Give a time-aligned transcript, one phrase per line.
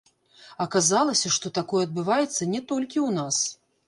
[0.63, 3.37] Аказалася, што такое адбываецца не толькі ў нас.